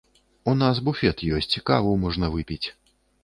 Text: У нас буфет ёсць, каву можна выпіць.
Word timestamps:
У 0.51 0.55
нас 0.61 0.79
буфет 0.87 1.21
ёсць, 1.39 1.61
каву 1.71 1.93
можна 2.05 2.33
выпіць. 2.37 2.63